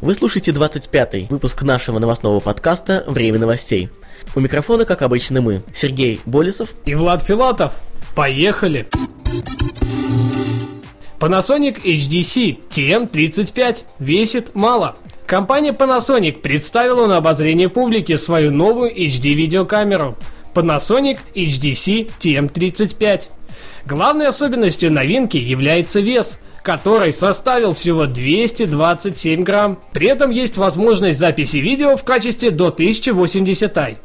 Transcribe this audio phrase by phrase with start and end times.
[0.00, 3.88] Вы слушаете 25-й выпуск нашего новостного подкаста «Время новостей».
[4.36, 7.72] У микрофона, как обычно, мы, Сергей Болесов и Влад Филатов.
[8.14, 8.86] Поехали!
[11.18, 14.96] Panasonic HDC TM35 весит мало.
[15.26, 20.16] Компания Panasonic представила на обозрение публики свою новую HD-видеокамеру
[20.54, 23.30] Panasonic HDC TM35.
[23.84, 29.78] Главной особенностью новинки является вес, который составил всего 227 грамм.
[29.92, 33.96] При этом есть возможность записи видео в качестве до 1080i.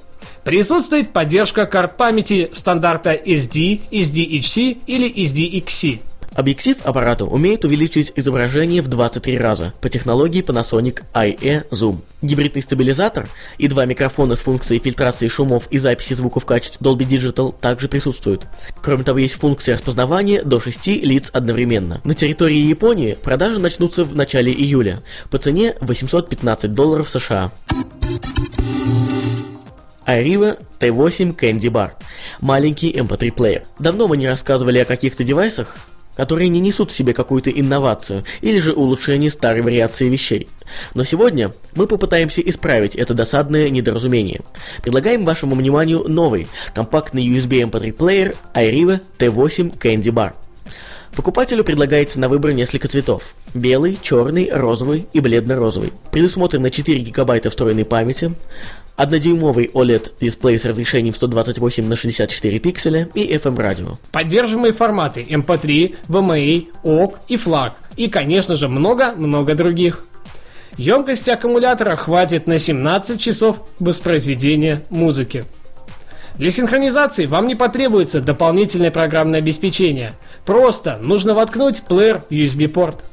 [0.44, 6.02] Присутствует поддержка карт памяти стандарта SD, SDHC или SDXC.
[6.36, 12.00] Объектив аппарата умеет увеличить изображение в 23 раза по технологии Panasonic IE Zoom.
[12.22, 13.28] Гибридный стабилизатор
[13.59, 17.88] и два микрофона с функцией фильтрации шумов и записи звука в качестве Dolby Digital также
[17.88, 18.48] присутствуют.
[18.81, 22.02] Кроме того, есть функция распознавания до 6 лиц одновременно.
[22.04, 27.52] На территории Японии продажи начнутся в начале июля по цене 815 долларов США.
[30.08, 31.92] iRiva T8 Candy Bar.
[32.42, 33.64] Маленький MP3 плеер.
[33.80, 35.78] Давно мы не рассказывали о каких-то девайсах,
[36.16, 40.47] которые не несут в себе какую-то инновацию или же улучшение старой вариации вещей.
[40.94, 44.42] Но сегодня мы попытаемся исправить это досадное недоразумение.
[44.81, 50.33] Предлагаем вашему вниманию новый компактный USB MP3 плеер iRiva T8 Candy Bar.
[51.16, 53.36] Покупателю предлагается на выбор несколько цветов.
[53.53, 55.93] Белый, черный, розовый и бледно-розовый.
[56.11, 58.33] Предусмотрено 4 гигабайта встроенной памяти,
[58.97, 63.97] 1-дюймовый OLED-дисплей с разрешением 128 на 64 пикселя и FM-радио.
[64.11, 67.71] Поддерживаемые форматы MP3, VMA, OGG и FLAC.
[67.95, 70.05] И, конечно же, много-много других.
[70.77, 75.45] Емкости аккумулятора хватит на 17 часов воспроизведения музыки.
[76.36, 80.13] Для синхронизации вам не потребуется дополнительное программное обеспечение.
[80.45, 83.05] Просто нужно воткнуть плеер в USB-порт.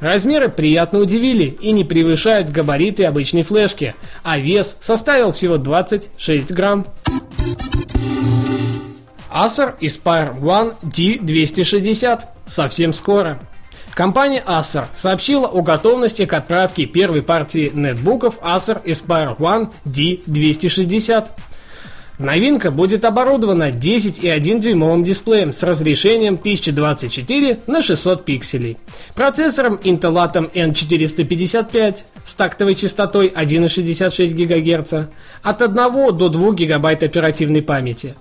[0.00, 6.86] Размеры приятно удивили и не превышают габариты обычной флешки, а вес составил всего 26 грамм.
[9.30, 13.38] Acer Aspire One D260 совсем скоро.
[13.96, 21.28] Компания Acer сообщила о готовности к отправке первой партии нетбуков Acer Aspire One D260.
[22.18, 28.78] Новинка будет оборудована 10,1 дюймовым дисплеем с разрешением 1024 на 600 пикселей,
[29.14, 35.08] процессором Intel Atom N455 с тактовой частотой 1,66 ГГц,
[35.42, 38.14] от 1 до 2 ГБ оперативной памяти,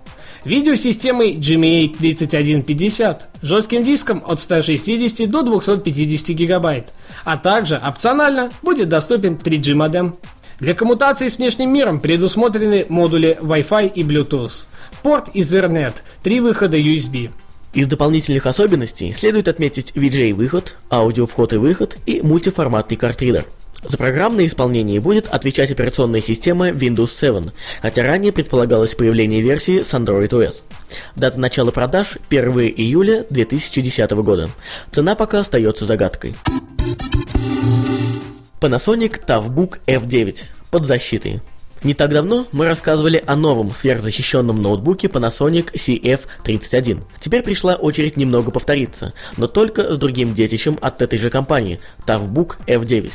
[0.43, 6.85] видеосистемой GMA 3150, жестким диском от 160 до 250 ГБ,
[7.23, 10.15] а также опционально будет доступен 3G модем.
[10.59, 14.65] Для коммутации с внешним миром предусмотрены модули Wi-Fi и Bluetooth,
[15.03, 17.29] порт Ethernet, три выхода USB.
[17.73, 23.45] Из дополнительных особенностей следует отметить VJ-выход, аудио-вход и выход и мультиформатный картридер.
[23.83, 27.49] За программное исполнение будет отвечать операционная система Windows 7,
[27.81, 30.63] хотя ранее предполагалось появление версии с Android OS.
[31.17, 34.49] Дата начала продаж 1 июля 2010 года.
[34.93, 36.33] Цена пока остается загадкой.
[38.61, 41.41] Panasonic ToughBook F9 под защитой.
[41.83, 47.03] Не так давно мы рассказывали о новом сверхзащищенном ноутбуке Panasonic CF31.
[47.19, 52.55] Теперь пришла очередь немного повториться, но только с другим детищем от этой же компании– ToughBook
[52.65, 53.11] F9.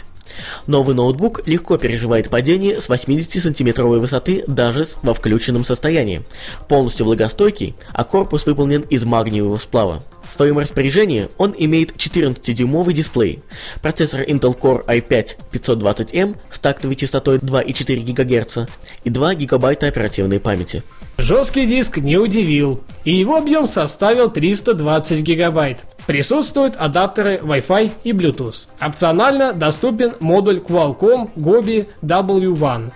[0.67, 6.23] Новый ноутбук легко переживает падение с 80-сантиметровой высоты даже во включенном состоянии.
[6.69, 10.03] Полностью влагостойкий, а корпус выполнен из магниевого сплава.
[10.31, 13.41] В своем распоряжении он имеет 14-дюймовый дисплей,
[13.83, 18.71] процессор Intel Core i5 520M с тактовой частотой 2,4 ГГц
[19.05, 20.83] и 2 ГБ оперативной памяти.
[21.20, 25.81] Жесткий диск не удивил, и его объем составил 320 гигабайт.
[26.06, 28.69] Присутствуют адаптеры Wi-Fi и Bluetooth.
[28.78, 32.93] Опционально доступен модуль Qualcomm Gobi W1.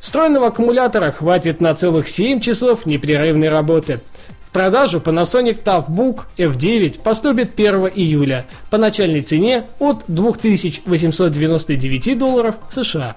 [0.00, 4.00] Встроенного аккумулятора хватит на целых 7 часов непрерывной работы.
[4.48, 13.14] В продажу Panasonic ToughBook F9 поступит 1 июля по начальной цене от 2899 долларов США.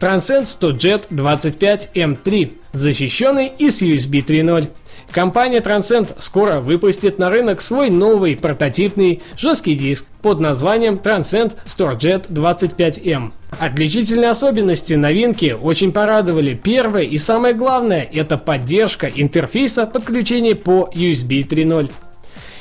[0.00, 4.68] Transcend 100 Jet 25 M3, защищенный и с USB 3.0.
[5.10, 12.28] Компания Transcend скоро выпустит на рынок свой новый прототипный жесткий диск под названием Transcend StoreJet
[12.28, 13.32] 25M.
[13.58, 16.54] Отличительные особенности новинки очень порадовали.
[16.54, 21.90] Первое и самое главное– это поддержка интерфейса подключения по USB 3.0.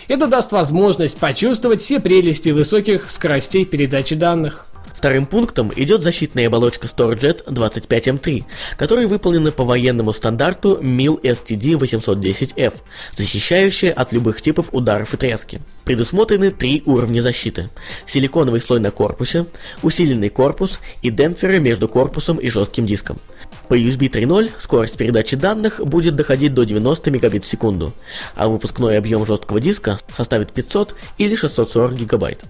[0.07, 4.67] Это даст возможность почувствовать все прелести высоких скоростей передачи данных.
[4.95, 8.45] Вторым пунктом идет защитная оболочка StoreJet 25M3,
[8.77, 12.73] которая выполнена по военному стандарту MIL STD 810F,
[13.15, 15.59] защищающая от любых типов ударов и трески.
[15.83, 17.69] Предусмотрены три уровня защиты.
[18.07, 19.45] Силиконовый слой на корпусе,
[19.83, 23.19] усиленный корпус и демпферы между корпусом и жестким диском.
[23.67, 27.93] По USB 3.0 скорость передачи данных будет доходить до 90 мегабит в секунду,
[28.35, 32.43] а выпускной объем жесткого диска составит 500 или 640 гигабайт.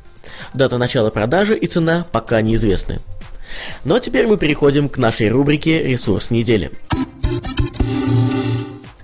[0.54, 3.00] Дата начала продажи и цена пока неизвестны.
[3.84, 6.72] Ну а теперь мы переходим к нашей рубрике «Ресурс недели».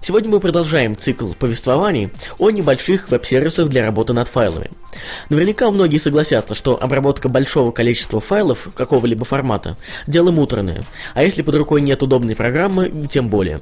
[0.03, 4.71] Сегодня мы продолжаем цикл повествований о небольших веб-сервисах для работы над файлами.
[5.29, 10.83] Наверняка многие согласятся, что обработка большого количества файлов какого-либо формата– дело муторное,
[11.13, 13.61] а если под рукой нет удобной программы, тем более.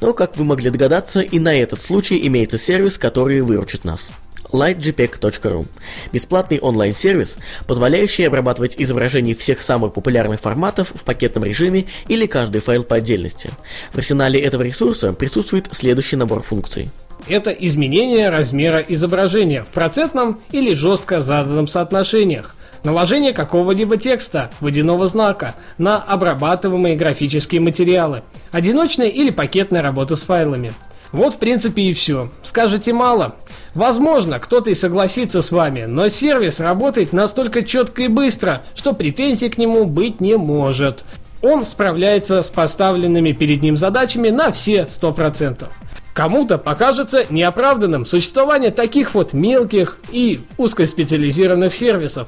[0.00, 4.10] Но, как вы могли догадаться, и на этот случай имеется сервис, который выручит нас–
[4.52, 5.66] lightjpeg.ru–
[6.12, 7.36] бесплатный онлайн-сервис,
[7.66, 13.50] позволяющий обрабатывать изображения всех самых популярных форматов в пакетном режиме или каждый файл по отдельности.
[13.92, 16.90] В арсенале этого ресурса присутствует следующий набор функций.
[17.26, 22.54] Это изменение размера изображения в процентном или жестко заданном соотношениях,
[22.84, 28.22] наложение какого-либо текста, водяного знака на обрабатываемые графические материалы,
[28.52, 30.72] одиночная или пакетная работа с файлами–
[31.12, 32.30] вот, в принципе, и все.
[32.42, 33.36] Скажете мало?
[33.78, 39.48] Возможно, кто-то и согласится с вами, но сервис работает настолько четко и быстро, что претензий
[39.50, 41.04] к нему быть не может.
[41.42, 45.68] Он справляется с поставленными перед ним задачами на все 100%.
[46.12, 52.26] Кому-то покажется неоправданным существование таких вот мелких и узкоспециализированных сервисов.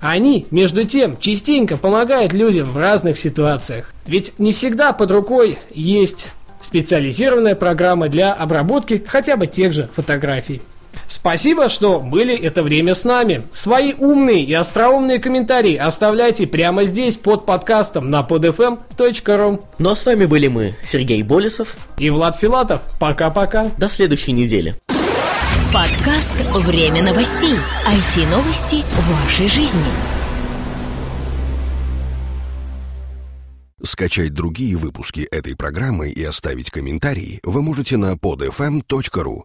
[0.00, 3.94] Они, между тем, частенько помогают людям в разных ситуациях.
[4.04, 6.26] Ведь не всегда под рукой есть
[6.60, 10.60] специализированная программа для обработки хотя бы тех же фотографий.
[11.06, 13.42] Спасибо, что были это время с нами.
[13.52, 19.64] Свои умные и остроумные комментарии оставляйте прямо здесь под подкастом на podfm.ru.
[19.78, 22.82] Ну а с вами были мы, Сергей Болесов и Влад Филатов.
[22.98, 23.70] Пока-пока.
[23.78, 24.76] До следующей недели.
[25.72, 27.54] Подкаст «Время новостей».
[27.86, 29.80] IT-новости вашей жизни.
[33.82, 39.44] Скачать другие выпуски этой программы и оставить комментарии вы можете на podfm.ru.